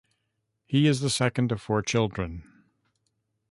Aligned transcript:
He 0.65 0.87
is 0.87 1.01
the 1.01 1.11
second 1.11 1.51
of 1.51 1.61
four 1.61 1.83
children. 1.83 2.43